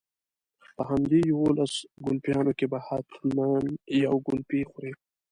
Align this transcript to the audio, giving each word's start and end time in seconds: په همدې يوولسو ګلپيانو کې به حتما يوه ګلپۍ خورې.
په 0.75 0.81
همدې 0.89 1.19
يوولسو 1.31 1.83
ګلپيانو 2.05 2.51
کې 2.59 2.65
به 2.71 2.79
حتما 2.87 3.49
يوه 4.03 4.17
ګلپۍ 4.27 4.61
خورې. 4.69 4.91